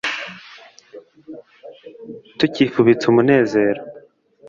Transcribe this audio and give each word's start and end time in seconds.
tucyifubitse 2.37 3.03
umunezero» 3.07 3.81